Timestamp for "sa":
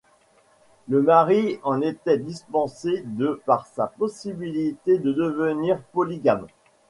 3.67-3.85